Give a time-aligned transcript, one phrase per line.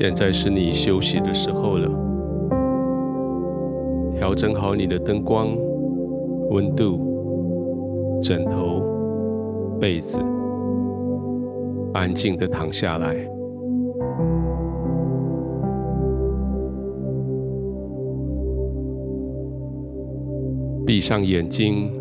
[0.00, 1.86] 现在是你休息的时候了，
[4.16, 5.48] 调整好你的灯光、
[6.48, 8.80] 温度、枕头、
[9.78, 10.18] 被子，
[11.92, 13.14] 安静的躺下来，
[20.86, 21.92] 闭上眼睛，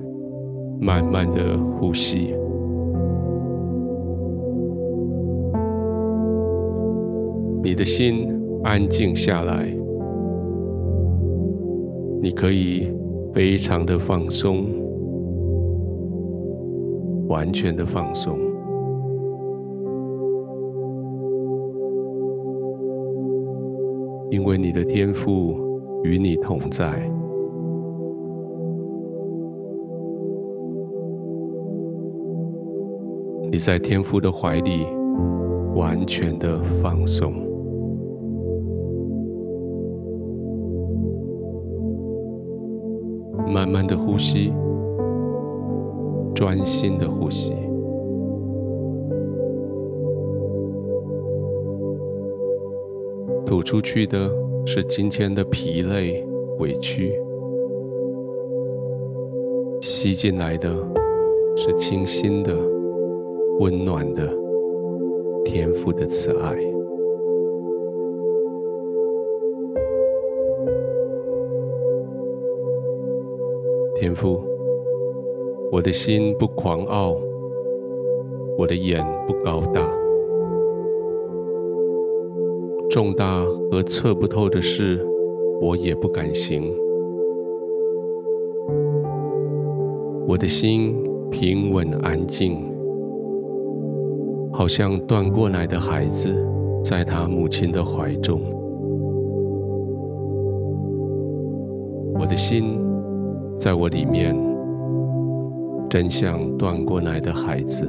[0.79, 2.33] 慢慢的呼吸。
[7.61, 8.27] 你的心
[8.63, 9.69] 安静下来，
[12.21, 12.89] 你可以
[13.33, 14.65] 非常的放松，
[17.27, 18.37] 完全的放松，
[24.29, 25.55] 因为你的天父
[26.03, 27.11] 与你同在，
[33.51, 34.85] 你在天父的怀里
[35.75, 37.48] 完全的放松。
[44.09, 44.51] 呼吸，
[46.33, 47.53] 专心的呼吸，
[53.45, 54.27] 吐出去的
[54.65, 56.25] 是今天的疲累、
[56.57, 57.13] 委屈，
[59.79, 60.75] 吸进来的
[61.55, 62.57] 是清新的、
[63.59, 64.27] 温暖的
[65.45, 66.68] 天赋的慈爱。
[73.99, 74.41] 天父，
[75.73, 77.17] 我的心不狂傲，
[78.57, 79.81] 我的眼不高大，
[82.89, 85.05] 重大和测不透的事，
[85.59, 86.63] 我也不敢行。
[90.25, 90.95] 我的心
[91.29, 92.57] 平稳安静，
[94.53, 96.33] 好像断过奶的孩子，
[96.85, 98.39] 在他母亲的怀中。
[102.17, 102.88] 我的心。
[103.59, 104.33] 在我里面，
[105.89, 107.85] 真像断过奶的孩子。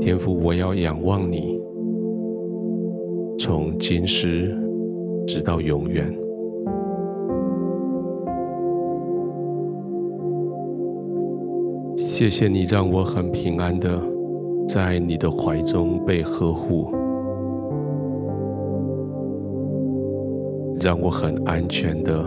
[0.00, 1.60] 天父，我要仰望你，
[3.38, 4.52] 从今时
[5.28, 6.12] 直到永远。
[11.96, 14.02] 谢谢你让我很平安的
[14.66, 16.99] 在你的怀中被呵护。
[20.82, 22.24] 让我很安全的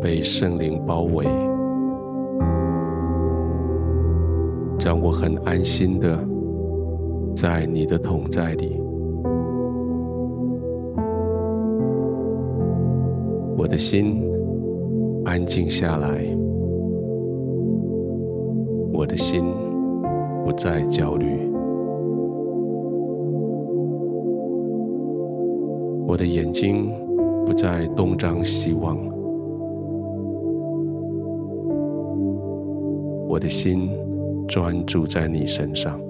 [0.00, 1.24] 被圣灵包围，
[4.78, 6.16] 让我很安心的
[7.34, 8.80] 在你的同在里。
[13.58, 14.22] 我的心
[15.24, 16.24] 安静下来，
[18.92, 19.44] 我的心
[20.44, 21.26] 不再焦虑，
[26.06, 26.88] 我的眼睛。
[27.50, 28.96] 不再东张西望，
[33.28, 33.90] 我的心
[34.46, 36.00] 专注在你身上。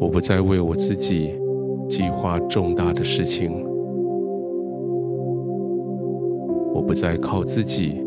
[0.00, 1.38] 我不再为我自己
[1.86, 3.52] 计划重大的事情，
[6.72, 8.02] 我不再靠自己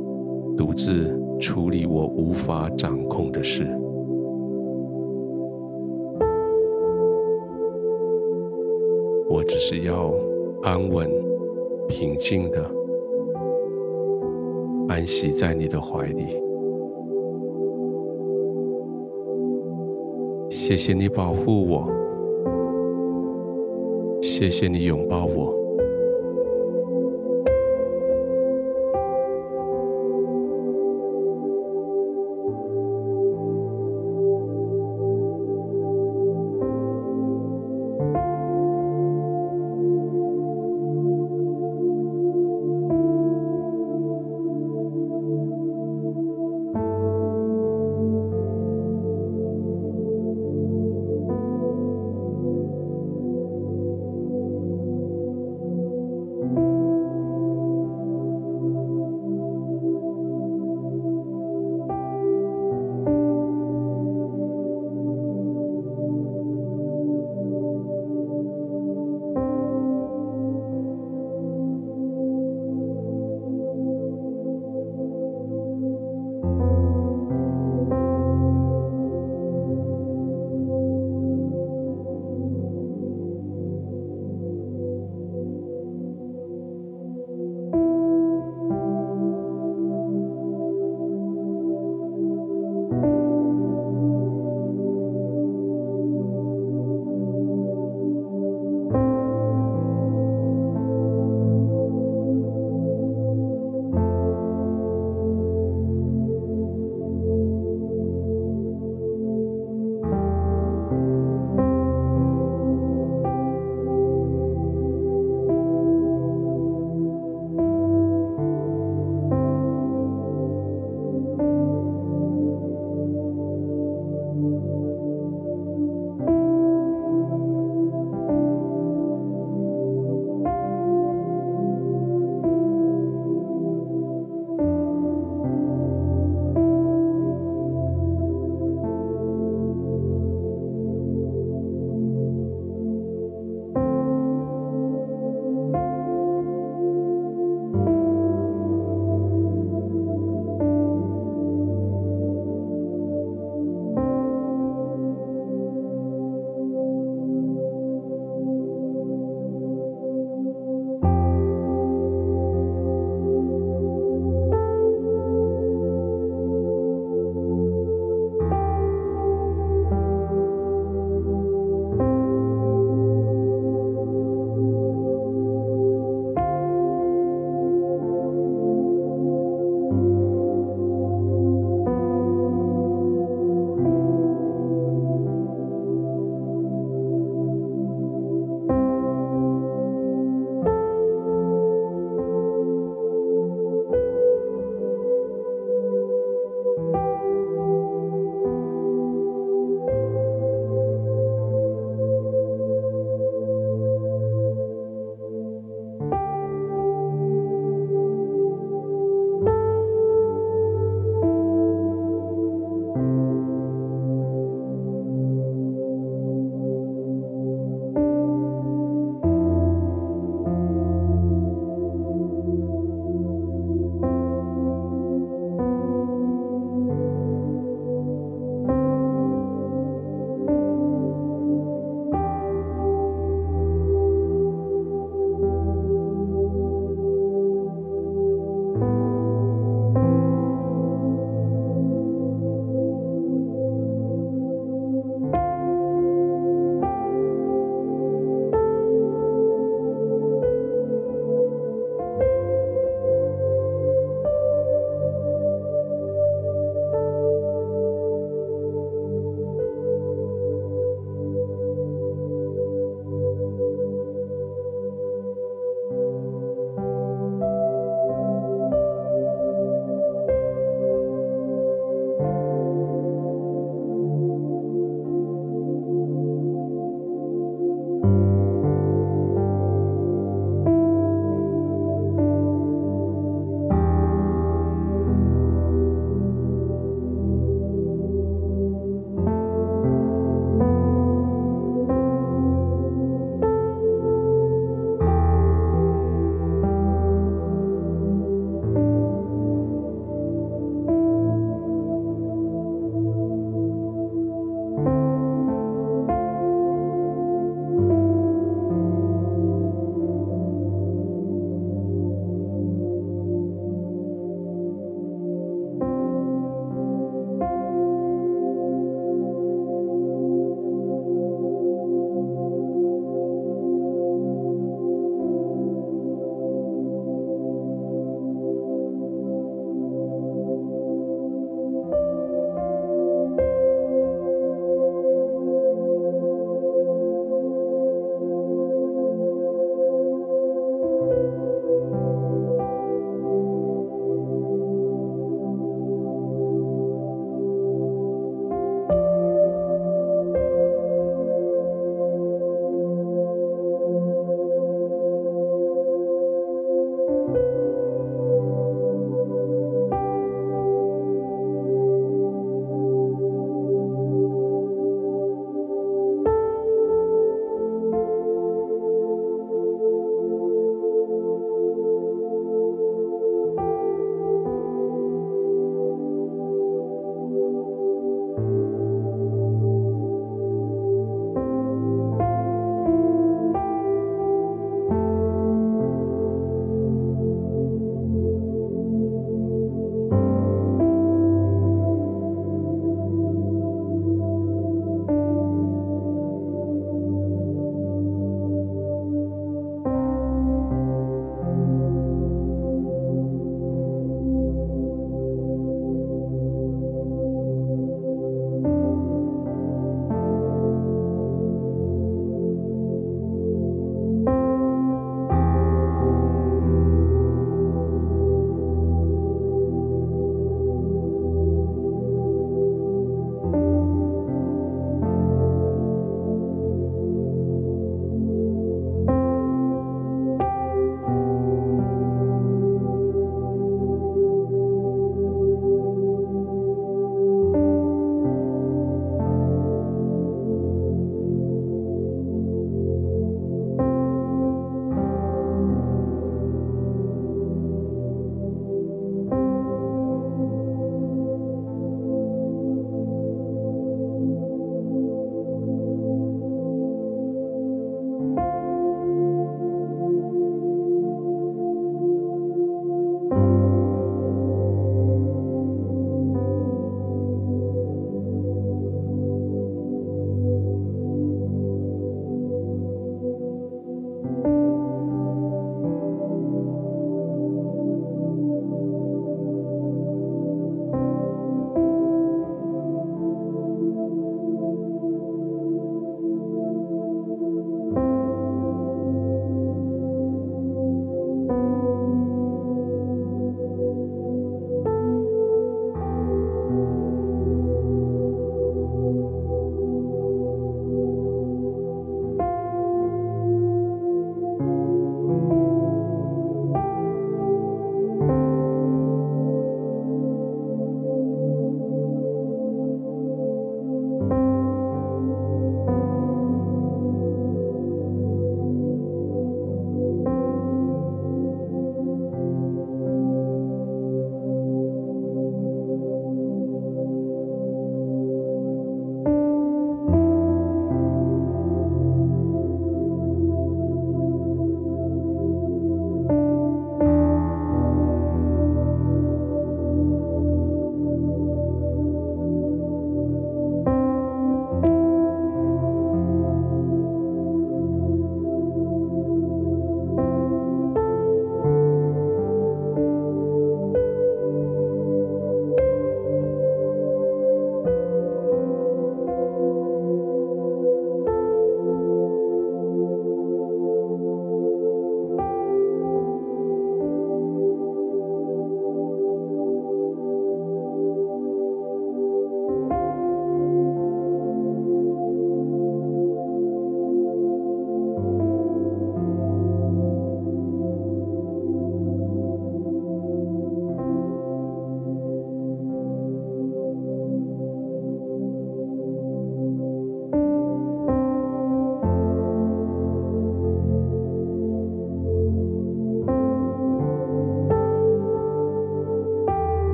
[0.58, 3.68] 独自处理我无法掌控的事。
[9.42, 10.14] 我只是要
[10.62, 11.10] 安稳、
[11.88, 12.72] 平静的
[14.88, 16.40] 安息在你的怀里。
[20.48, 21.90] 谢谢你保护我，
[24.22, 25.52] 谢谢你拥抱我，